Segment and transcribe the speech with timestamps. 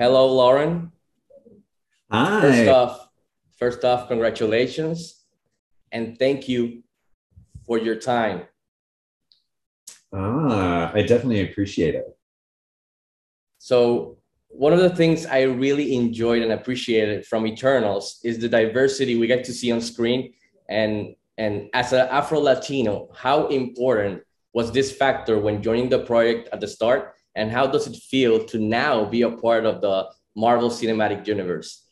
[0.00, 0.92] Hello, Lauren.
[2.10, 2.40] Hi.
[2.40, 3.08] First off,
[3.58, 5.26] first off, congratulations
[5.92, 6.84] and thank you
[7.66, 8.46] for your time.
[10.10, 12.06] Ah, I definitely appreciate it.
[13.58, 14.16] So,
[14.48, 19.26] one of the things I really enjoyed and appreciated from Eternals is the diversity we
[19.26, 20.32] get to see on screen.
[20.70, 24.22] And, and as an Afro Latino, how important
[24.54, 27.16] was this factor when joining the project at the start?
[27.34, 31.89] And how does it feel to now be a part of the Marvel Cinematic Universe?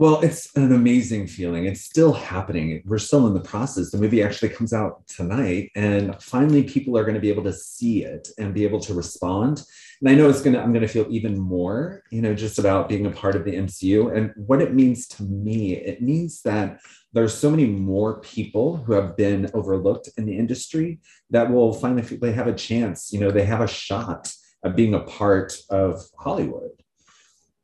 [0.00, 1.66] Well, it's an amazing feeling.
[1.66, 2.82] It's still happening.
[2.86, 3.90] We're still in the process.
[3.90, 7.52] The movie actually comes out tonight, and finally, people are going to be able to
[7.52, 9.62] see it and be able to respond.
[10.00, 12.58] And I know it's going to, I'm going to feel even more, you know, just
[12.58, 15.76] about being a part of the MCU and what it means to me.
[15.76, 16.80] It means that
[17.12, 22.00] there's so many more people who have been overlooked in the industry that will finally
[22.00, 24.32] they have a chance, you know, they have a shot
[24.64, 26.70] at being a part of Hollywood.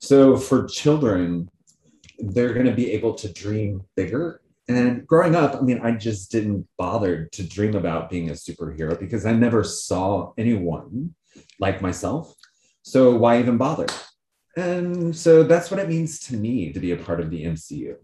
[0.01, 1.49] So for children,
[2.19, 4.41] they're going to be able to dream bigger.
[4.69, 8.99] And growing up, I mean, I just didn't bother to dream about being a superhero
[8.99, 11.15] because I never saw anyone
[11.61, 12.35] like myself.
[12.83, 13.87] So why even bother?
[14.57, 17.97] And so that's what it means to me to be a part of the MCU.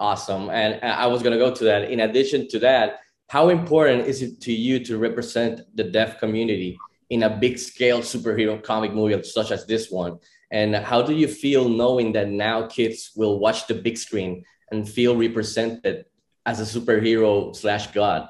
[0.00, 0.50] Awesome.
[0.50, 1.90] And I was going to go to that.
[1.90, 6.78] In addition to that, how important is it to you to represent the deaf community
[7.10, 10.18] in a big scale superhero comic movie such as this one?
[10.52, 14.86] And how do you feel knowing that now kids will watch the big screen and
[14.86, 16.04] feel represented
[16.44, 18.28] as a superhero slash god?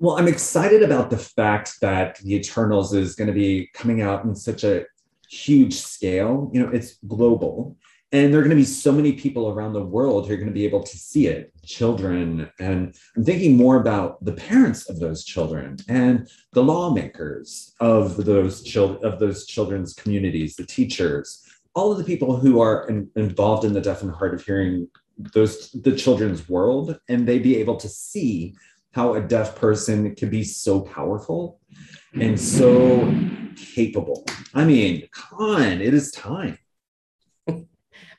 [0.00, 4.24] Well, I'm excited about the fact that the Eternals is going to be coming out
[4.24, 4.84] in such a
[5.28, 6.50] huge scale.
[6.52, 7.76] You know, it's global.
[8.10, 10.48] And there are going to be so many people around the world who are going
[10.48, 12.50] to be able to see it, children.
[12.58, 18.62] And I'm thinking more about the parents of those children and the lawmakers of those
[18.62, 23.64] children of those children's communities, the teachers, all of the people who are in, involved
[23.64, 24.88] in the deaf and hard of hearing
[25.34, 28.54] those the children's world, and they be able to see
[28.92, 31.60] how a deaf person can be so powerful
[32.14, 33.14] and so
[33.74, 34.24] capable.
[34.54, 36.58] I mean, come on, it is time.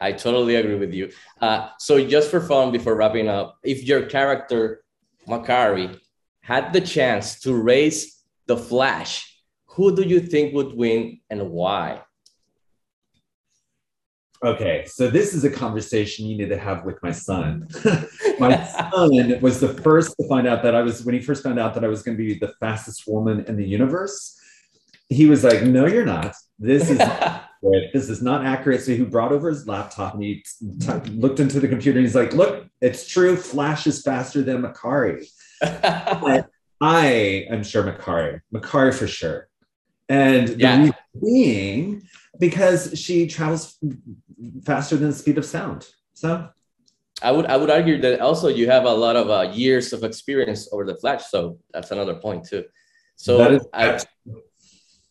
[0.01, 1.11] I totally agree with you.
[1.41, 4.83] Uh, so just for fun, before wrapping up, if your character
[5.27, 5.99] Makkari
[6.41, 12.01] had the chance to raise the Flash, who do you think would win and why?
[14.41, 17.67] Okay, so this is a conversation you need to have with my son.
[18.39, 21.59] my son was the first to find out that I was, when he first found
[21.59, 24.39] out that I was going to be the fastest woman in the universe,
[25.09, 26.35] he was like, No, you're not.
[26.57, 26.97] This is
[27.61, 28.81] this is not accurate.
[28.81, 30.43] So he brought over his laptop and he
[30.79, 33.35] t- looked into the computer and he's like, look, it's true.
[33.35, 35.25] Flash is faster than Makkari.
[36.81, 39.49] I am sure Makkari, Makkari for sure.
[40.07, 40.85] And yeah.
[40.85, 42.03] the being
[42.39, 43.77] because she travels
[44.63, 45.87] faster than the speed of sound.
[46.13, 46.49] So
[47.21, 50.03] I would I would argue that also you have a lot of uh, years of
[50.03, 51.27] experience over the Flash.
[51.29, 52.63] So that's another point too.
[53.17, 53.99] So I,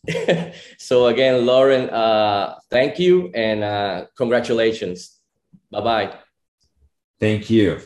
[0.77, 5.19] so again, Lauren, uh, thank you and uh, congratulations.
[5.71, 6.15] Bye bye.
[7.19, 7.81] Thank you.